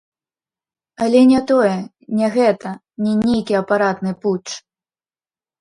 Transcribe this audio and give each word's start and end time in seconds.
Але 1.07 1.19
не 1.31 1.41
тое, 1.51 1.75
не 2.21 2.27
гэта, 2.37 2.73
не 3.05 3.13
нейкі 3.25 3.53
апаратны 3.63 4.11
путч. 4.25 4.47